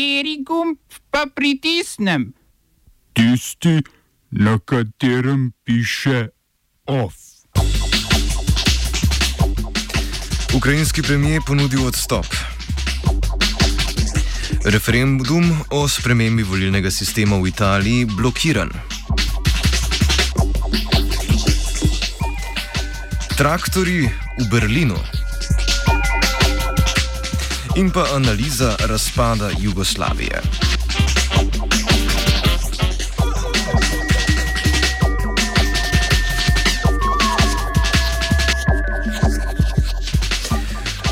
Kateri 0.00 0.40
gumb 0.40 0.78
pa 1.12 1.26
pritisnem? 1.28 2.32
Tisti, 3.12 3.82
na 4.30 4.56
katerem 4.58 5.52
piše 5.64 6.28
OF. 6.86 7.14
Ukrajinski 10.56 11.02
premijer 11.02 11.42
ponudil 11.46 11.84
odstop. 11.86 12.26
Referendum 14.64 15.52
o 15.70 15.88
spremembi 15.88 16.42
volilnega 16.42 16.90
sistema 16.90 17.36
v 17.36 17.52
Italiji 17.52 18.04
blokiran. 18.16 18.72
Traktori 23.36 24.08
v 24.38 24.48
Berlinu. 24.48 25.19
In 27.74 27.90
pa 27.90 28.04
analiza 28.14 28.76
razpada 28.78 29.50
Jugoslavije. 29.58 30.42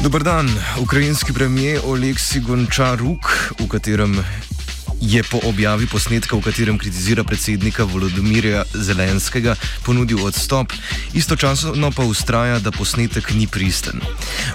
Dobar 0.03 0.23
dan, 0.23 0.49
ukrajinski 0.81 1.33
premijer 1.33 1.81
Oleksij 1.85 2.41
Gončaruk, 2.41 3.55
v 3.59 3.69
katerem 3.69 4.25
je 5.01 5.23
po 5.23 5.39
objavi 5.47 5.87
posnetka, 5.87 6.37
v 6.37 6.43
katerem 6.43 6.79
kritizira 6.79 7.25
predsednika 7.25 7.85
Volodomirja 7.85 8.65
Zelenskega, 8.75 9.55
ponudil 9.87 10.19
odstop, 10.27 10.73
istočasno 11.15 11.91
pa 11.95 12.03
ustraja, 12.03 12.59
da 12.59 12.71
posnetek 12.71 13.31
ni 13.35 13.47
pristen. 13.47 14.03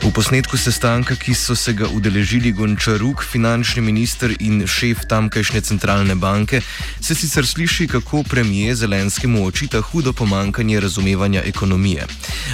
V 0.04 0.12
posnetku 0.12 0.58
sestanka, 0.58 1.16
ki 1.16 1.34
so 1.34 1.56
se 1.56 1.74
ga 1.74 1.88
udeležili 1.88 2.52
Gončaruk, 2.52 3.24
finančni 3.24 3.82
minister 3.82 4.36
in 4.40 4.68
šef 4.68 5.08
tamkajšnje 5.08 5.62
centralne 5.62 6.16
banke, 6.16 6.62
se 7.02 7.16
sicer 7.16 7.48
sliši, 7.48 7.88
kako 7.88 8.24
premije 8.24 8.76
Zelenskemu 8.76 9.46
očita 9.48 9.82
hudo 9.82 10.14
pomankanje 10.14 10.80
razumevanja 10.80 11.42
ekonomije. 11.46 12.08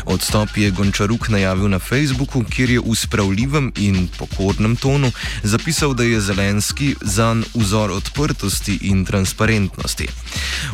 Odstop 0.05 0.57
je 0.57 0.71
Gončaruk 0.71 1.29
najavil 1.29 1.69
na 1.69 1.79
Facebooku, 1.79 2.43
kjer 2.43 2.69
je 2.69 2.79
v 2.85 2.95
spravljivem 2.95 3.71
in 3.77 4.07
pokornem 4.17 4.75
tonu 4.75 5.11
zapisal, 5.43 5.93
da 5.93 6.03
je 6.03 6.21
Zelenski 6.21 6.95
zanj 7.01 7.43
vzor 7.55 7.78
vzor 7.79 7.95
odprtosti 7.95 8.91
in 8.91 9.05
transparentnosti. 9.07 10.07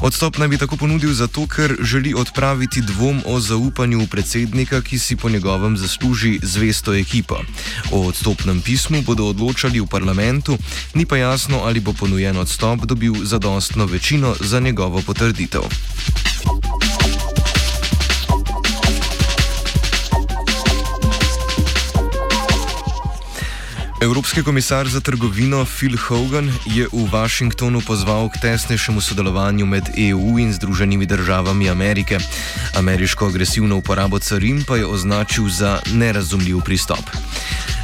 Odstop 0.02 0.42
naj 0.42 0.48
bi 0.48 0.58
tako 0.58 0.78
ponudil 0.78 1.14
zato, 1.14 1.46
ker 1.46 1.78
želi 1.78 2.14
odpraviti 2.18 2.82
dvom 2.82 3.22
o 3.30 3.38
zaupanju 3.40 4.02
v 4.02 4.08
predsednika, 4.10 4.82
ki 4.82 4.98
si 5.00 5.16
po 5.16 5.30
njegovem 5.30 5.78
zasluži 5.78 6.40
zvesto 6.42 6.98
ekipo. 6.98 7.38
O 7.92 8.10
odstopnem 8.10 8.62
pismu 8.62 9.06
bodo 9.06 9.30
odločali 9.30 9.80
v 9.80 9.86
parlamentu, 9.86 10.58
ni 10.98 11.06
pa 11.06 11.18
jasno, 11.18 11.62
ali 11.70 11.80
bo 11.80 11.94
ponujen 11.94 12.38
odstop 12.38 12.90
dobil 12.90 13.14
zadostno 13.22 13.86
večino 13.86 14.34
za 14.42 14.60
njegovo 14.60 15.02
potrditev. 15.06 15.62
Evropski 24.06 24.44
komisar 24.44 24.88
za 24.88 25.02
trgovino 25.02 25.66
Phil 25.66 25.98
Hogan 25.98 26.54
je 26.66 26.86
v 26.94 27.10
Washingtonu 27.10 27.82
pozval 27.82 28.30
k 28.30 28.38
tesnejšemu 28.38 29.02
sodelovanju 29.02 29.66
med 29.66 29.90
EU 29.98 30.38
in 30.40 30.54
Združenimi 30.54 31.06
državami 31.06 31.70
Amerike. 31.70 32.20
Ameriško 32.78 33.28
agresivno 33.28 33.78
uporabo 33.78 34.20
carin 34.20 34.64
pa 34.64 34.78
je 34.78 34.86
označil 34.86 35.50
za 35.50 35.82
nerazumljiv 35.94 36.62
pristop. 36.62 37.02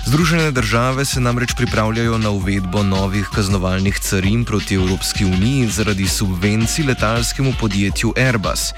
Združene 0.05 0.51
države 0.51 1.05
se 1.05 1.19
namreč 1.19 1.53
pripravljajo 1.57 2.17
na 2.17 2.29
uvedbo 2.29 2.83
novih 2.83 3.27
kaznovalnih 3.35 3.99
carin 3.99 4.45
proti 4.45 4.75
Evropski 4.75 5.25
uniji 5.25 5.69
zaradi 5.69 6.07
subvencij 6.07 6.85
letalskemu 6.85 7.53
podjetju 7.59 8.13
Airbus. 8.17 8.73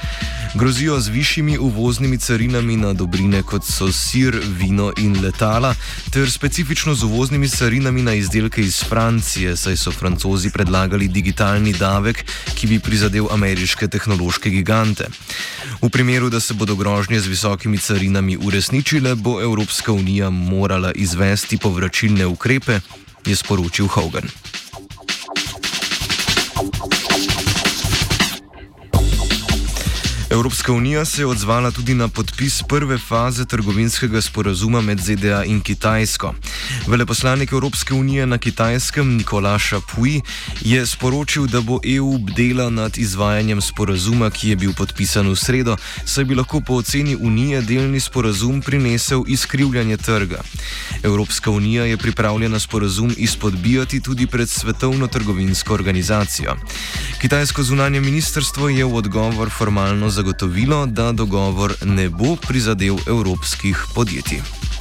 Grozijo 0.55 0.99
z 0.99 1.07
višjimi 1.07 1.57
uvoznimi 1.57 2.17
carinami 2.17 2.77
na 2.77 2.93
dobrine, 2.93 3.43
kot 3.43 3.65
so 3.65 3.91
sir, 3.91 4.41
vino 4.59 4.91
in 4.97 5.17
letala, 5.23 5.75
ter 6.11 6.31
specifično 6.31 6.95
z 6.95 7.03
uvoznimi 7.03 7.49
carinami 7.49 8.01
na 8.01 8.13
izdelke 8.13 8.61
iz 8.61 8.83
Francije, 8.83 9.55
saj 9.57 9.77
so 9.77 9.91
francozi 9.91 10.49
predlagali 10.49 11.07
digitalni 11.07 11.73
davek, 11.73 12.25
ki 12.55 12.67
bi 12.67 12.79
prizadel 12.79 13.27
ameriške 13.31 13.87
tehnološke 13.87 14.49
gigante. 14.49 15.07
V 15.81 15.89
primeru, 15.89 16.29
da 16.29 16.39
se 16.39 16.53
bodo 16.53 16.75
grožnje 16.75 17.19
z 17.19 17.27
visokimi 17.27 17.77
carinami 17.77 18.37
uresničile, 18.37 19.15
bo 19.15 19.41
Evropska 19.41 19.91
unija 19.91 20.29
morala 20.29 20.91
izvesti 21.13 21.57
povračilne 21.57 22.25
ukrepe, 22.25 22.79
je 23.25 23.35
sporočil 23.35 23.87
Hogan. 23.87 24.25
Evropska 30.29 30.73
unija 30.73 31.05
se 31.05 31.21
je 31.21 31.25
odzvala 31.25 31.71
tudi 31.71 31.93
na 31.93 32.07
podpis 32.07 32.63
prve 32.69 32.97
faze 32.97 33.45
trgovinskega 33.45 34.21
sporazuma 34.21 34.81
med 34.81 34.99
ZDA 34.99 35.43
in 35.45 35.61
Kitajsko. 35.61 36.33
Veleposlanik 36.87 37.51
Evropske 37.51 37.93
unije 37.93 38.25
na 38.25 38.37
Kitajskem 38.37 39.15
Nikola 39.15 39.59
Šapuji 39.59 40.21
je 40.61 40.85
sporočil, 40.85 41.47
da 41.47 41.61
bo 41.61 41.79
EU 41.95 42.17
bdela 42.17 42.69
nad 42.69 42.97
izvajanjem 42.97 43.61
sporazuma, 43.61 44.29
ki 44.29 44.49
je 44.49 44.55
bil 44.55 44.73
podpisan 44.73 45.29
v 45.29 45.35
sredo, 45.35 45.77
saj 46.05 46.23
bi 46.23 46.35
lahko 46.35 46.61
po 46.61 46.73
oceni 46.73 47.15
unije 47.15 47.61
delni 47.61 47.99
sporazum 47.99 48.61
prinesel 48.61 49.23
izkrivljanje 49.27 49.97
trga. 49.97 50.41
Evropska 51.03 51.51
unija 51.51 51.85
je 51.85 51.97
pripravljena 51.97 52.59
sporazum 52.59 53.13
izpodbijati 53.17 54.01
tudi 54.01 54.27
pred 54.27 54.49
Svetovno 54.49 55.07
trgovinsko 55.07 55.73
organizacijo. 55.73 56.55
Kitajsko 57.21 57.63
zunanje 57.63 58.01
ministrstvo 58.01 58.69
je 58.69 58.85
v 58.85 58.95
odgovor 58.95 59.49
formalno 59.49 60.09
zagotovilo, 60.09 60.85
da 60.85 61.11
dogovor 61.11 61.75
ne 61.85 62.09
bo 62.09 62.35
prizadel 62.35 62.97
evropskih 63.07 63.85
podjetij. 63.95 64.72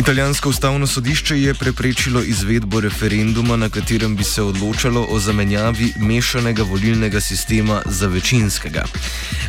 Italijansko 0.00 0.48
ustavno 0.48 0.86
sodišče 0.86 1.42
je 1.42 1.54
preprečilo 1.54 2.22
izvedbo 2.22 2.80
referenduma, 2.80 3.56
na 3.56 3.68
katerem 3.68 4.16
bi 4.16 4.24
se 4.24 4.42
odločalo 4.42 5.06
o 5.10 5.18
zamenjavi 5.18 5.92
mešanega 5.96 6.62
volilnega 6.62 7.20
sistema 7.20 7.82
za 7.86 8.06
večinskega. 8.06 8.84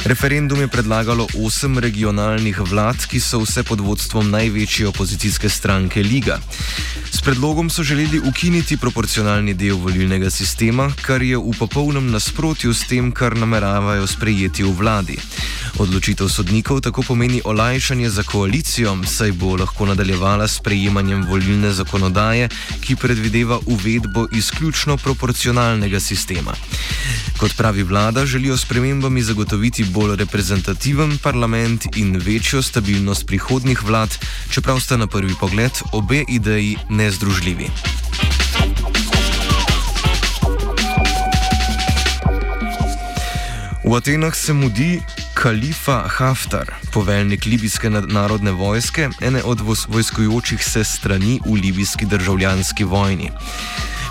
Referendum 0.06 0.62
je 0.62 0.68
predlagalo 0.68 1.28
osem 1.46 1.80
regionalnih 1.80 2.60
vlad, 2.60 3.06
ki 3.08 3.20
so 3.20 3.40
vse 3.40 3.64
pod 3.64 3.80
vodstvom 3.80 4.30
največje 4.30 4.88
opozicijske 4.88 5.50
stranke 5.50 6.04
Liga. 6.04 6.40
Predlogom 7.24 7.70
so 7.70 7.84
želeli 7.84 8.20
ukiniti 8.20 8.78
proporcionalni 8.78 9.54
del 9.54 9.76
volilnega 9.76 10.30
sistema, 10.30 10.92
kar 11.02 11.22
je 11.22 11.38
v 11.38 11.54
popolnem 11.60 12.12
nasprotju 12.12 12.74
s 12.74 12.88
tem, 12.90 13.12
kar 13.12 13.38
nameravajo 13.38 14.08
sprejeti 14.08 14.64
v 14.64 14.72
vladi. 14.74 15.18
Odločitev 15.78 16.30
sodnikov 16.30 16.82
tako 16.82 17.02
pomeni 17.02 17.42
olajšanje 17.46 18.10
za 18.10 18.24
koalicijo, 18.24 18.98
saj 19.06 19.32
bo 19.32 19.56
lahko 19.56 19.86
nadaljevala 19.86 20.48
s 20.48 20.60
prejemanjem 20.60 21.26
volilne 21.30 21.72
zakonodaje, 21.74 22.50
ki 22.82 22.96
predvideva 22.96 23.60
uvedbo 23.66 24.28
izključno 24.32 24.98
proporcionalnega 24.98 26.00
sistema. 26.00 26.54
Kot 27.38 27.56
pravi 27.58 27.84
vlada, 27.84 28.26
želijo 28.26 28.58
s 28.58 28.66
premembami 28.66 29.24
zagotoviti 29.24 29.84
bolj 29.84 30.16
reprezentativen 30.16 31.18
parlament 31.18 31.86
in 31.96 32.18
večjo 32.26 32.62
stabilnost 32.62 33.26
prihodnih 33.26 33.84
vlad, 33.84 34.18
čeprav 34.50 34.80
sta 34.80 34.98
na 34.98 35.08
prvi 35.08 35.34
pogled 35.40 35.72
obe 35.94 36.24
ideji 36.28 36.78
nezdružljivi. 37.12 37.68
V 43.84 43.96
Atenah 43.96 44.36
se 44.36 44.54
mudi 44.54 45.02
Khalifa 45.34 46.08
Haftar, 46.08 46.72
poveljnik 46.94 47.46
libijske 47.46 47.90
narodne 47.90 48.52
vojske, 48.52 49.10
ene 49.22 49.44
od 49.44 49.60
vojskojočih 49.88 50.64
se 50.64 50.84
strani 50.84 51.40
v 51.46 51.54
libijski 51.54 52.06
državljanski 52.06 52.84
vojni. 52.84 53.32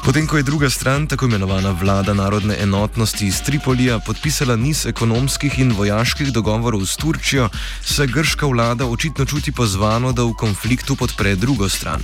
Potem, 0.05 0.27
ko 0.27 0.37
je 0.37 0.43
druga 0.43 0.71
stran, 0.71 1.07
tako 1.07 1.27
imenovana 1.27 1.71
vlada 1.71 2.15
narodne 2.15 2.57
enotnosti 2.61 3.27
iz 3.27 3.43
Tripolija, 3.43 3.99
podpisala 3.99 4.57
niz 4.57 4.87
ekonomskih 4.87 5.59
in 5.59 5.73
vojaških 5.77 6.33
dogovorov 6.33 6.87
s 6.87 6.97
Turčijo, 6.97 7.49
se 7.85 8.07
grška 8.07 8.47
vlada 8.47 8.87
očitno 8.87 9.25
čuti 9.25 9.53
pozvano, 9.53 10.13
da 10.13 10.25
v 10.25 10.33
konfliktu 10.33 10.97
podpre 10.97 11.37
drugo 11.37 11.69
stran. 11.69 12.01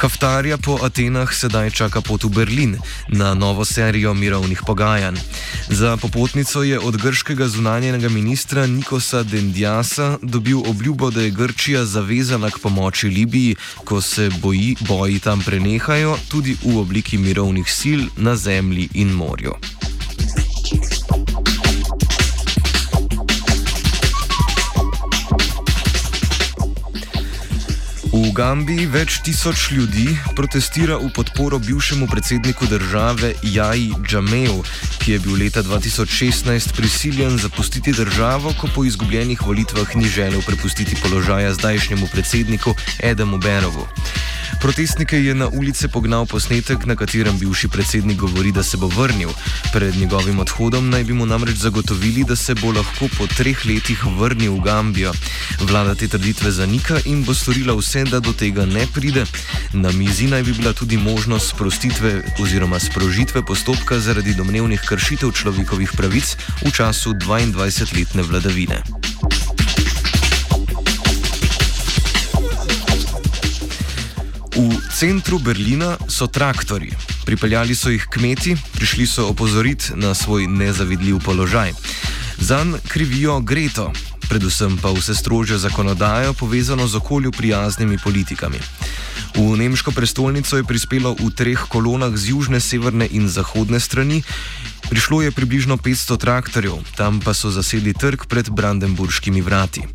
Haftarja 0.00 0.56
po 0.56 0.78
Atenah 0.82 1.28
sedaj 1.28 1.70
čaka 1.70 2.00
pot 2.00 2.24
v 2.24 2.32
Berlin 2.32 2.78
na 3.08 3.34
novo 3.34 3.64
serijo 3.64 4.14
mirovnih 4.14 4.62
pogajanj. 4.66 5.20
Za 5.68 5.96
popotnico 5.96 6.62
je 6.62 6.78
od 6.78 6.96
grškega 6.96 7.48
zunanjenega 7.48 8.08
ministra 8.08 8.66
Nikosa 8.66 9.22
Dendjasa 9.22 10.18
dobil 10.22 10.58
obljubo, 10.66 11.10
da 11.10 11.20
je 11.20 11.30
Grčija 11.30 11.84
zavezana 11.84 12.50
k 12.50 12.58
pomoči 12.58 13.08
Libiji, 13.08 13.56
ko 13.84 14.00
se 14.00 14.30
boji, 14.40 14.76
boji 14.80 15.18
tam 15.18 15.42
prenehajo, 15.42 16.16
tudi 16.28 16.56
v 16.64 16.78
obliki 16.78 17.09
obliki 17.10 17.18
mirovnih 17.18 17.66
sil 17.78 18.00
na 18.16 18.36
zemlji 18.36 18.88
in 18.94 19.10
morju. 19.10 19.54
V 28.12 28.30
Gambiji 28.34 28.86
več 28.86 29.20
tisoč 29.26 29.70
ljudi 29.74 30.06
protestira 30.36 30.98
v 30.98 31.10
podporo 31.14 31.58
bivšemu 31.58 32.06
predsedniku 32.06 32.66
države 32.66 33.34
Jaji 33.42 33.90
Džameju, 34.06 34.62
ki 35.02 35.12
je 35.12 35.18
bil 35.18 35.38
leta 35.42 35.62
2016 35.62 36.76
prisiljen 36.76 37.38
zapustiti 37.38 37.92
državo, 37.92 38.54
ko 38.60 38.68
po 38.74 38.84
izgubljenih 38.84 39.42
volitvah 39.42 39.96
ni 39.96 40.06
želel 40.06 40.42
prepustiti 40.46 40.96
položaja 41.02 41.54
zdajšnjemu 41.54 42.06
predsedniku 42.12 42.74
Edamu 43.02 43.38
Berovu. 43.38 43.86
Protestnike 44.60 45.16
je 45.16 45.34
na 45.34 45.48
ulice 45.48 45.88
pognal 45.88 46.26
posnetek, 46.26 46.86
na 46.86 46.96
katerem 46.96 47.38
bivši 47.38 47.68
predsednik 47.68 48.16
govori, 48.16 48.52
da 48.52 48.62
se 48.62 48.76
bo 48.76 48.86
vrnil. 48.86 49.28
Pred 49.72 49.96
njegovim 49.96 50.38
odhodom 50.38 50.90
naj 50.90 51.04
bi 51.04 51.12
mu 51.12 51.26
namreč 51.26 51.56
zagotovili, 51.56 52.24
da 52.24 52.36
se 52.36 52.54
bo 52.54 52.72
lahko 52.72 53.08
po 53.18 53.26
treh 53.26 53.66
letih 53.66 54.04
vrnil 54.18 54.52
v 54.52 54.60
Gambijo. 54.60 55.12
Vlada 55.60 55.94
te 55.94 56.08
trditve 56.08 56.50
zanika 56.50 57.00
in 57.04 57.24
bo 57.24 57.34
storila 57.34 57.74
vse, 57.74 58.04
da 58.04 58.20
do 58.20 58.32
tega 58.32 58.66
ne 58.66 58.86
pride. 58.94 59.24
Na 59.72 59.92
mizi 59.92 60.26
naj 60.28 60.42
bi 60.42 60.52
bila 60.52 60.72
tudi 60.72 60.96
možnost 60.96 61.50
sprostitve 61.50 62.22
oziroma 62.38 62.78
sprožitve 62.78 63.42
postopka 63.42 63.98
zaradi 63.98 64.34
domnevnih 64.34 64.80
kršitev 64.88 65.32
človekovih 65.32 65.92
pravic 65.96 66.36
v 66.66 66.70
času 66.70 67.16
22-letne 67.16 68.22
vladavine. 68.22 69.09
V 74.60 74.76
centru 74.92 75.40
Berlina 75.40 75.96
so 76.04 76.26
traktori. 76.28 76.92
Pripeljali 77.24 77.72
so 77.72 77.88
jih 77.88 78.04
kmeti, 78.12 78.52
prišli 78.76 79.06
so 79.08 79.30
opozoriti 79.32 79.96
na 79.96 80.12
svoj 80.14 80.44
nezavidljiv 80.46 81.16
položaj. 81.24 81.72
Zan 82.38 82.76
krivijo 82.88 83.40
Greto, 83.40 83.92
predvsem 84.28 84.76
pa 84.76 84.92
vse 84.92 85.14
strožjo 85.14 85.58
zakonodajo 85.58 86.34
povezano 86.36 86.84
z 86.88 87.00
okolju 87.00 87.32
prijaznimi 87.32 87.98
politikami. 88.04 88.60
V 89.34 89.56
nemško 89.56 89.96
prestolnico 89.96 90.56
je 90.56 90.64
prispelo 90.68 91.16
v 91.16 91.32
treh 91.32 91.64
kolonah 91.68 92.12
z 92.12 92.36
južne, 92.36 92.60
severne 92.60 93.08
in 93.08 93.32
zahodne 93.32 93.80
strani. 93.80 94.22
Prišlo 94.92 95.22
je 95.22 95.32
približno 95.32 95.80
500 95.80 96.20
traktorjev, 96.20 96.84
tam 97.00 97.20
pa 97.24 97.32
so 97.32 97.48
zasedli 97.48 97.96
trg 97.96 98.28
pred 98.28 98.50
Brandenburškimi 98.52 99.40
vrati. 99.40 99.88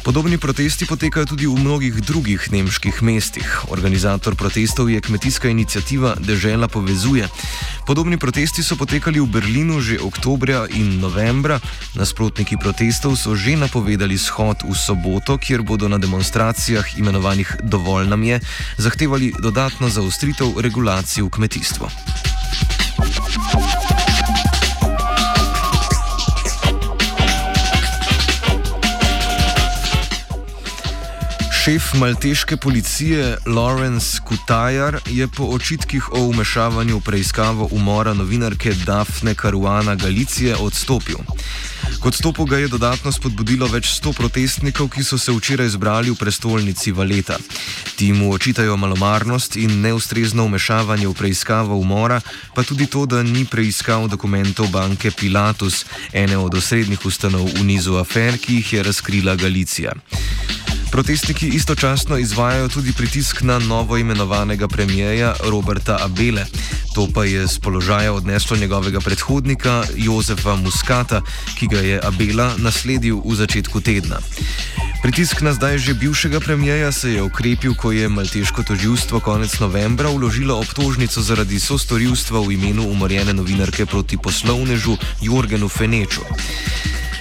Podobni 0.00 0.38
protesti 0.38 0.86
potekajo 0.88 1.26
tudi 1.26 1.46
v 1.46 1.60
mnogih 1.60 1.94
drugih 2.00 2.52
nemških 2.52 3.02
mestih. 3.02 3.44
Organizator 3.68 4.34
protestov 4.34 4.88
je 4.90 5.00
kmetijska 5.00 5.48
inicijativa 5.48 6.16
Dežela 6.16 6.68
povezuje. 6.68 7.28
Podobni 7.86 8.16
protesti 8.16 8.62
so 8.62 8.76
potekali 8.80 9.20
v 9.20 9.28
Berlinu 9.28 9.80
že 9.80 10.00
oktobra 10.00 10.64
in 10.72 11.00
novembra. 11.04 11.60
Nasprotniki 11.94 12.56
protestov 12.56 13.20
so 13.20 13.36
že 13.36 13.60
napovedali 13.60 14.16
shod 14.16 14.64
v 14.64 14.72
soboto, 14.72 15.36
kjer 15.36 15.62
bodo 15.62 15.88
na 15.88 15.98
demonstracijah 15.98 16.96
imenovanih 16.96 17.60
Dovolj 17.62 18.08
nam 18.08 18.24
je 18.24 18.40
zahtevali 18.80 19.36
dodatno 19.36 19.92
zaostritev 19.92 20.56
regulacij 20.64 21.22
v 21.22 21.28
kmetijstvu. 21.28 21.86
Šef 31.70 31.94
malteške 31.94 32.56
policije 32.56 33.36
Lawrence 33.46 34.20
Kutajar 34.20 34.98
je 35.06 35.28
po 35.28 35.44
očitkih 35.44 36.12
o 36.12 36.20
umešavanju 36.20 36.96
v 36.96 37.00
preiskavo 37.00 37.68
umora 37.70 38.14
novinarke 38.14 38.72
Dafne 38.86 39.34
Caruana 39.34 39.94
Galicije 39.94 40.56
odstopil. 40.56 41.16
K 42.02 42.06
odstopu 42.06 42.44
ga 42.44 42.58
je 42.58 42.68
dodatno 42.68 43.12
spodbudilo 43.12 43.68
več 43.70 43.86
sto 43.86 44.12
protestnikov, 44.12 44.88
ki 44.90 45.04
so 45.04 45.18
se 45.18 45.32
včeraj 45.32 45.68
zbrali 45.68 46.10
v 46.10 46.18
prestolnici 46.18 46.90
Valeta. 46.92 47.38
Ti 47.96 48.12
mu 48.12 48.32
očitajo 48.34 48.76
malomarnost 48.76 49.56
in 49.56 49.80
neustrezno 49.80 50.44
umešavanje 50.50 51.06
v 51.06 51.14
preiskavo 51.14 51.78
umora, 51.78 52.20
pa 52.54 52.66
tudi 52.66 52.86
to, 52.86 53.06
da 53.06 53.22
ni 53.22 53.44
preiskal 53.44 54.08
dokumentov 54.08 54.74
banke 54.74 55.10
Pilatus, 55.10 55.84
ene 56.12 56.34
od 56.38 56.54
osrednjih 56.54 57.06
ustanov 57.06 57.46
v 57.46 57.62
nizu 57.62 57.94
afer, 57.94 58.42
ki 58.42 58.58
jih 58.58 58.72
je 58.72 58.82
razkrila 58.82 59.36
Galicija. 59.36 59.94
Protestniki 60.90 61.48
istočasno 61.48 62.18
izvajajo 62.18 62.68
tudi 62.68 62.92
pritisk 62.92 63.42
na 63.42 63.58
novo 63.58 63.96
imenovanega 63.96 64.68
premijeja 64.68 65.34
Roberta 65.44 65.98
Abele. 66.02 66.46
To 66.94 67.08
pa 67.14 67.24
je 67.24 67.46
z 67.46 67.58
položaja 67.58 68.12
odneslo 68.12 68.56
njegovega 68.56 69.00
predhodnika 69.00 69.84
Jozefa 69.96 70.56
Muskata, 70.56 71.22
ki 71.58 71.66
ga 71.66 71.78
je 71.78 72.00
Abela 72.02 72.54
nasledil 72.58 73.22
v 73.24 73.34
začetku 73.34 73.80
tedna. 73.80 74.18
Pritisk 75.02 75.40
na 75.40 75.52
zdaj 75.52 75.78
že 75.78 75.94
bivšega 75.94 76.40
premijeja 76.40 76.92
se 76.92 77.12
je 77.12 77.22
okrepil, 77.22 77.74
ko 77.74 77.92
je 77.92 78.08
malteško 78.08 78.62
toživstvo 78.62 79.20
konec 79.20 79.58
novembra 79.58 80.10
vložilo 80.10 80.58
obtožnico 80.58 81.22
zaradi 81.22 81.60
sostorilstva 81.60 82.40
v 82.40 82.52
imenu 82.52 82.84
umorjene 82.90 83.32
novinarke 83.32 83.86
proti 83.86 84.16
poslovnežu 84.16 84.96
Jorgenu 85.22 85.68
Feneču. 85.68 86.20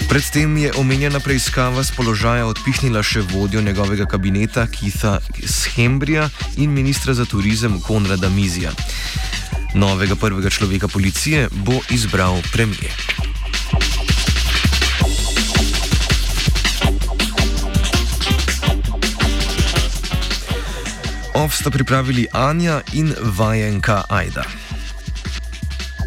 Predtem 0.09 0.57
je 0.57 0.73
omenjena 0.73 1.19
preiskava 1.21 1.83
z 1.85 1.94
položaja 1.94 2.47
odpihnila 2.50 3.03
še 3.06 3.21
vodjo 3.29 3.61
njegovega 3.61 4.07
kabineta 4.09 4.63
Keitha 4.65 5.19
Schembrija 5.45 6.23
in 6.57 6.73
ministra 6.73 7.13
za 7.13 7.29
turizem 7.29 7.77
Konrada 7.77 8.29
Mizija. 8.29 8.71
Novega 9.77 10.17
prvega 10.17 10.50
človeka 10.50 10.89
policije 10.89 11.45
bo 11.61 11.77
izbral 11.94 12.41
premijer. 12.50 12.97
Ovsta 21.38 21.69
pripravili 21.69 22.25
Anja 22.33 22.81
in 22.97 23.13
vajenka 23.38 24.01
Aida. 24.09 24.69